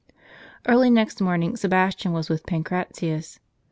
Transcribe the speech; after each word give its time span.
Early 0.67 0.89
next 0.89 1.21
morning 1.21 1.55
Sebastian 1.55 2.11
was 2.11 2.27
with 2.27 2.47
Pancratius. 2.47 3.37